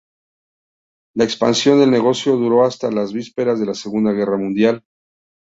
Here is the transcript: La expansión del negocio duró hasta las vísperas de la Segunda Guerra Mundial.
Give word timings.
La 1.15 1.25
expansión 1.25 1.79
del 1.79 1.91
negocio 1.91 2.35
duró 2.35 2.65
hasta 2.65 2.89
las 2.89 3.13
vísperas 3.13 3.59
de 3.59 3.67
la 3.67 3.75
Segunda 3.75 4.11
Guerra 4.11 4.35
Mundial. 4.35 4.83